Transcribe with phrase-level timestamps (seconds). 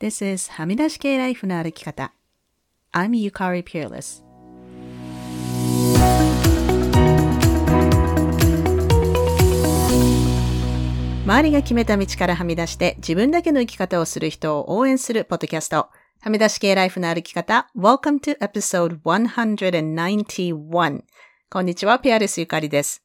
[0.00, 2.14] This is はみ出し系ライフの歩き方。
[2.90, 4.24] I'm Yukari Peerless.
[11.26, 15.90] 周りが決めた道からはみ出して自分だけの生き方をする人を応援するポッドキャスト。
[16.22, 17.70] はみ出し系ライフの歩き方。
[17.76, 21.02] Welcome to episode 191.
[21.50, 23.04] こんにちは、ピアレスゆかりです。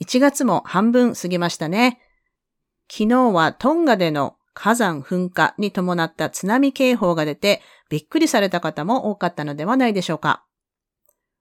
[0.00, 2.00] 1月も半分過ぎましたね。
[2.88, 10.44] 昨日はトンガでの火山噴火に伴った津波警報が出てびっくりされた方も多かったのではないでしょうか。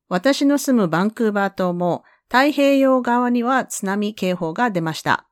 [0.09, 5.27] 私の住むバンクーバー島も太平洋側には津波警報が出ました。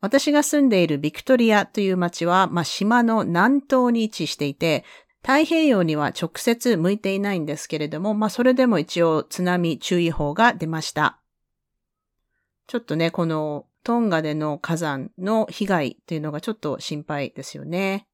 [0.00, 4.84] 私が住んでいるビクトリアという町は、まあ、島の南東に位置していて、
[5.22, 11.18] 太平洋には直接向いていないんですけれども、まあ、それでも一応津波注意報が出ました。
[12.66, 18.08] ちょっとね、このトンガでの火山の被害というのがちょっと心配ですよね。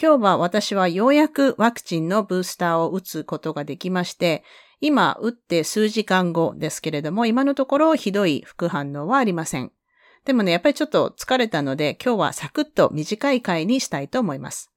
[0.00, 4.42] 今日は私はようやくワクチンのブースターを打つことができまして、
[4.80, 9.70] 今打って数時間後ですけれども、今のところひどい副反応はありません。
[10.24, 14.70] でもね、やっぱりちょっと疲れたので、今日はサクッと短い回にしたいと思います。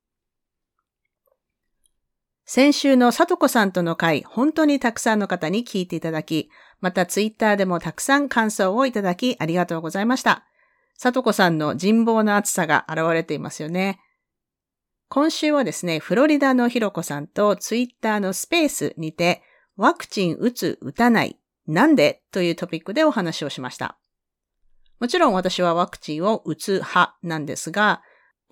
[2.43, 6.49] 先週のさとこさんとの回、本当にたくさんの方に聞いていただき、
[6.83, 10.43] またツイッターでもたくさん感想をいただきありがとうございました。
[10.97, 14.01] さとこさんの人望の厚さが現れていますよね。
[15.07, 19.43] 今週はですね、フロリダのひろこさんとツイッターのスペースにて、
[19.77, 22.21] ワクチン打つ、打たない、なんで？
[22.33, 23.97] というトピックでお話をしました。
[24.99, 28.01] もちろん私はワクチンを打つ派なんですが、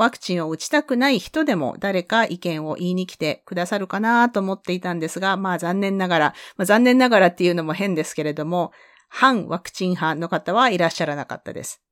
[0.02, 6.26] ワクチンを打ちたくない人でも誰か意見を言いに来てくださるかなと思っていたんですが、まあ残念ながら、
[6.58, 8.72] まあ、残念ながらっていうのも変ですけれども、
[9.10, 11.84] 反ワクチン派の方はいらっしゃらなかったです。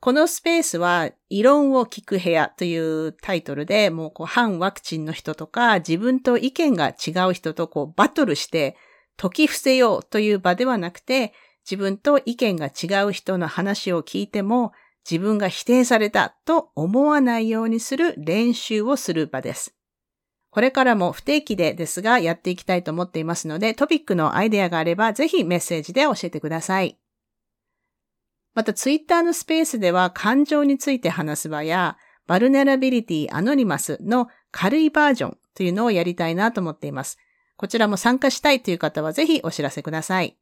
[0.00, 8.76] このスペースは、異論を聞く部屋というタイトルで、もうこう反ワクチンの人とか、自分と意見が違う人とこうバトルして
[9.16, 11.32] 解き伏せようという場ではなくて、
[11.64, 14.72] 自分と意見が違う人の話を聞いても、
[15.10, 19.74] 自分が否定されたと思わないようにする練習をする場です。
[20.50, 26.98] これからも不定期でですがやっていきたいと思っていますので、トピックのアイデアがあればぜひメッセージで教えてください。
[28.54, 31.96] またツイッターのスペースでは感情について話す場や、
[32.26, 37.18] Vulnerability Anonymous の軽いバージョンというのをやりたいなと思っています。
[37.56, 40.36] こちらも参加したいという方はぜひお知らせください。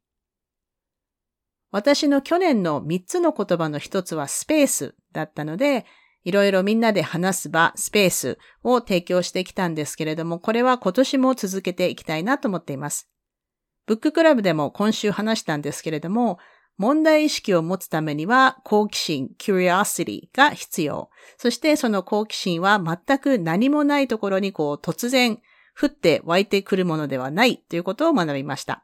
[1.71, 5.85] 私の去年の3つの言葉の一つはスペースだったので、
[6.23, 13.09] いろいろみんなで話す場、スペースを提供してきたんですけれども、これは今年も続けていきたいなと思っています。
[13.87, 16.37] ブッククラブでも今週話したんですけれども、
[16.77, 21.09] 問題意識を持つためには好奇心、curiosity が必要。
[21.37, 25.39] そしてその好奇心は全く何もないところにこう突然
[25.79, 28.83] 降って湧いてくるものではないということを学びました。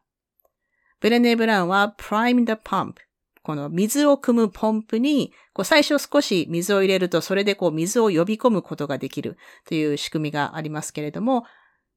[1.00, 2.96] ブレネー・ブラウンは prime the pump。
[3.44, 11.46] この水を汲むポンプに、こう最初少し水を入れると、それでこう水を呼び込むことができるという仕組みがありますけれども、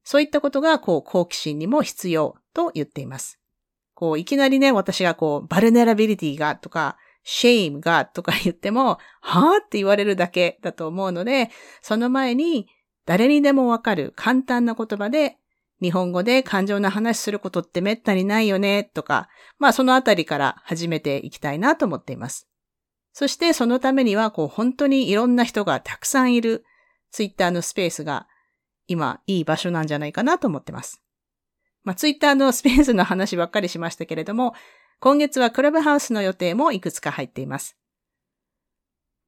[0.03, 3.39] そういったことがこう好奇心にも必要と言っています。
[3.93, 11.49] こういきなりね、私がこう vulnerability がとか、 shame がとか言っても、はぁって言われるだけだと思うので、
[11.81, 12.67] その前に
[13.05, 15.37] 誰にでもわかる簡単な言葉で
[15.81, 22.47] 日本語で感情の話することってめったにないよね、とか、まあそのあたりから始めていきたいなと思っています。
[23.13, 26.63] そしてそのためには、こう本当にいろんな人がたくさんいる
[27.09, 28.27] ツイッターのスペースが
[28.87, 31.01] 今いい場所なんじゃないかなと思ってます。
[31.83, 34.53] まあツイッターのスペースの話ばっかりしましたけれども、
[34.99, 37.75] 今月はクラブハウスの予定もいくつか入っています。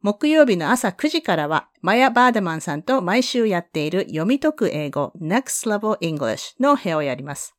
[0.04, 7.56] 木曜日の朝9時からは、マヤ・バーデマンさんと毎週やっている読み解く英語 Next Level English の部屋をやります。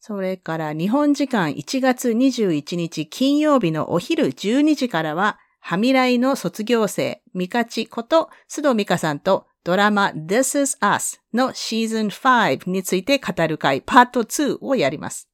[0.00, 15.28] それから日本時間1月21日金曜日のお昼12時からは、はみらいの卒業生、ミカチこと須藤美香さんとドラマ This is Us のシーズン5について語る会パート2をやります。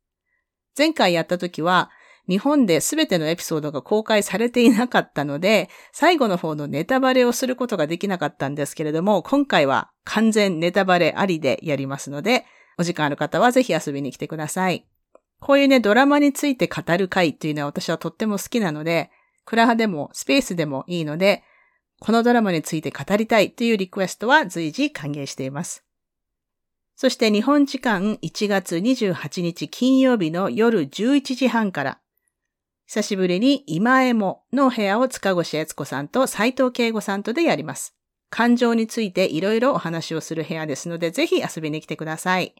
[0.77, 1.91] 前回やった時は
[2.29, 12.45] 日本で全てのエピソードが公開されていなかったので、最後の方のネタバレをすることができなかったんですけれども、今回は完全ネタバレありでやりますので、
[12.77, 14.87] お時間ある方はぜひ遊びに来てください。
[15.41, 19.11] こういうね、ドラマについて語る回っていうのは私はとっても好きなので、
[19.45, 21.43] クラハでもスペースでもいいので、
[22.01, 25.85] このドラマについて語りたいというリクエストは随時歓迎しています。
[26.95, 31.99] そして日本時間1月28日金曜日の夜11時半から
[32.89, 37.95] 久しぶりに今江もの部屋を塚越悦子さんと斉藤慶吾さんとでやります。
[38.31, 42.55] 感情についていろいろお話をする部屋ですので、ぜひ遊びに来てください。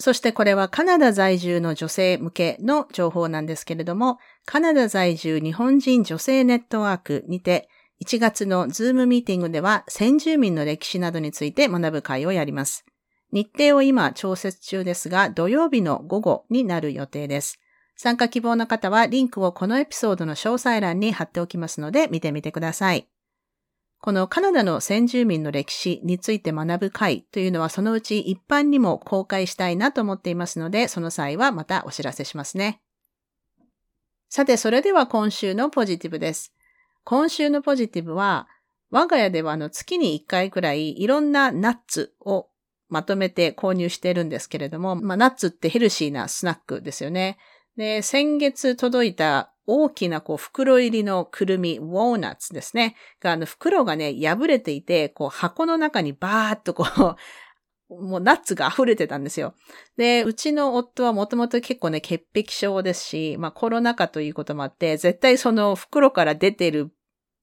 [0.00, 7.68] そしてこれはカナダ在住の女性向けの情報なんですけれども、カナダ在住日本人女性ネットワークにて、
[8.04, 12.84] 1月のズームミーティングでは先住民の歴史などについて学ぶ会をやります。
[13.30, 17.61] 日程を今調節中ですが、土曜日の午後になる予定です。
[17.96, 23.08] 参加希望の方はリンクをこのエピソードの詳細欄に貼っておきますので見てみてください。
[24.00, 32.80] このカナダの先住民の歴史について学ぶ会というのはそのうち一般にも公開したいなと思っていますので、その際はまたお知らせしますね。
[34.28, 36.52] さて、それでは今週のポジティブです。
[37.04, 38.48] 今週のポジティブは、
[38.90, 42.48] 我が家ではあの月に1回くらいいろんなナッツを
[42.88, 47.38] まとめて購入してるんですけれども、まあ、ナッツってヘルシーなスナックですよね。
[47.76, 52.96] で、先月届いた大きなこう袋入りのくるみ、ウォーナッツですね。
[53.20, 57.16] が、あの袋がね、破れていて、こう箱の中にバーっとこう、
[57.94, 59.54] もうナッツが溢れてたんですよ。
[59.96, 66.90] で、うちの夫はもともと結構ね、潔癖症ですし、まあコロナ禍ということもあって、絶対その袋から出てる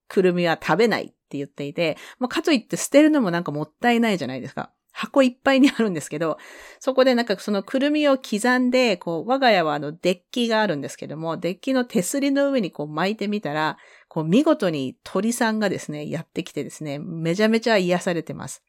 [0.07, 4.71] くるみは食べないって言っていて、まあかといって捨てるのもなんかもったいないじゃないですか。
[4.91, 6.37] 箱いっぱいにあるんですけど、
[6.79, 13.77] そこでなんかそのくるみを刻んで、こう、我が家はあのデッキがあるんですけども、デッキの手すりの上にこう巻いてみたら、
[14.07, 18.63] こう見事に鳥さんがですね、やってきてですね、めちゃめちゃ癒されてます。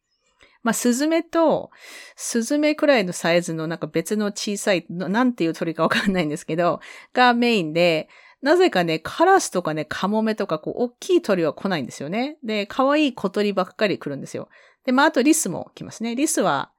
[0.62, 1.70] まあ、スズメと、
[2.16, 6.80] スズメくらいのサイズのなんか別の小さい、なんていう鳥かわかんないんですけど、
[7.14, 8.08] がメインで、
[8.42, 12.38] なぜかね、カラスとかね、カモメとか、こう、大きい鳥は来ないんですよね。
[12.42, 14.48] で、可愛い小鳥ばっかり来るんですよ。
[14.84, 16.14] で、まあ、あとリスも来ますね。
[16.14, 16.70] リスは、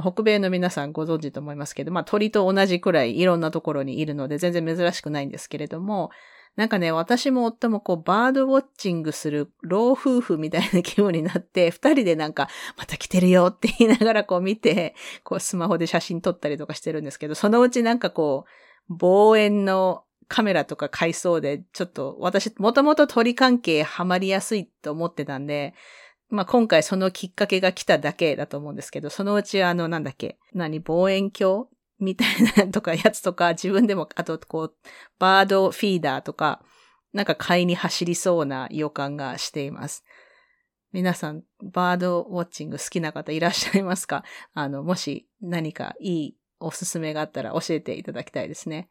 [0.00, 6.10] 北米の皆さんご存知と思いますけど、まあ、鳥と同じくらいいろんなところにいるので、全然珍しくないんですけれども、
[6.56, 14.94] なんかね、私も夫もこう、バードウォッチングする老夫婦みたいな気分になって、二人でなんか、また来てるよって言いながらこう見て、
[15.24, 18.44] こう、スマホで写真撮ったりとかしてるんですけど、そのうちなんかこ
[18.90, 25.72] う、望遠のカメラとか買いそうで、ちょっと私、もともと鳥関係ハマりやすいと思ってたんで、
[26.32, 31.66] まあ、今回そのきっかけが来ただけだと思うんですけど、そのうちあの、なんだっけ、何、望遠鏡
[32.00, 34.74] みたいなとかやつとか、自分でも、あとこう、
[35.18, 36.62] バードフィーダーとか、
[37.12, 40.04] なんか買いに走りそうな予感がしています。
[40.90, 44.24] 皆さん、バードウォッチング好きな方いらっしゃいますか？
[44.54, 48.88] あの、もし何かいいおすすめがあったら教えていただきたいですね。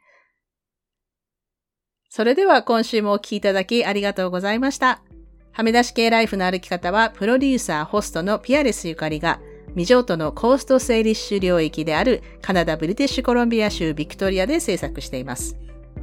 [2.07, 5.10] それでは今週もお聴きいただきありがとうございました。
[5.53, 9.39] はみ出し系ライフの歩き方は、プロデューサー、ホストのピアレスゆかりが、
[9.69, 15.57] 未譲渡のコーストセーリッシュ領域であるカナダ・ブリティッシュコロンビア州ビクトリアで制作しています。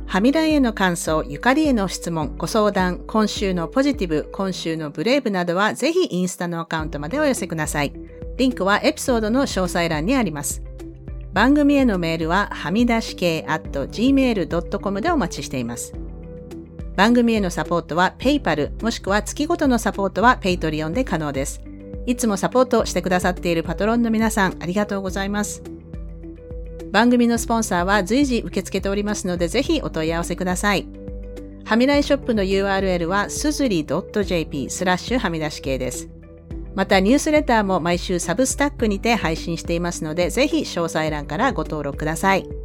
[0.06, 7.92] はみらいへの感想、ゆかりへの質問、ご相談、今週のポジティブ、今週のブレイブなどはぜひインスタのアカウントまでお寄せください。
[8.38, 10.62] リンクはエピソードの詳細欄にあります。
[11.34, 15.92] 番組へのメールははみ出し系 at gmail.com でお待ちしています。
[16.98, 21.62] 番組へのサポートは PayPal もしくは月ごとのサポートは Patreon で可能です。
[22.06, 25.62] いつもサポートしてくださっているパトロンの皆さんありがとうございます。
[26.90, 30.88] 番組のスポンサーは随時受け付けておりますのでぜひお問い合わせください。
[31.64, 36.10] はみらいショップの URL はすずり .jp スラッシュはみ出し系です。
[36.74, 42.57] またニュースレターも毎週サブスタックにて配信していますのでぜひ詳細欄からご登録ください。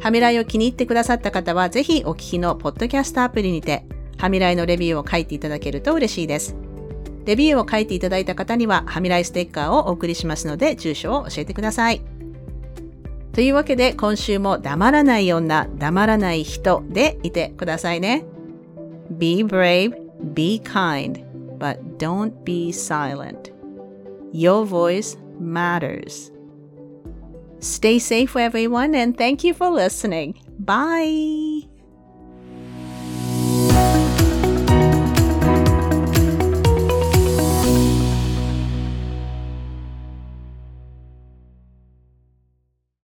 [0.00, 3.84] ハミライを気に入ってくださった方は、ぜひお聞きのポッドキャストアプリにて、
[4.18, 6.56] ハミライのレビューを書いていただけると嬉しいです。
[7.24, 12.02] レビューを書いていただいた方には、ハミライステッカーをお送りしますので、住所を教えてください。
[13.32, 18.24] というわけで、今週も黙らない女、黙らない人でいてくださいね。
[19.18, 19.94] Be brave,
[20.34, 21.24] be kind,
[21.58, 23.52] but don't be silent.
[24.32, 26.33] Your voice matters.
[27.64, 30.38] Stay safe, everyone, and thank you for listening.
[30.58, 31.62] Bye.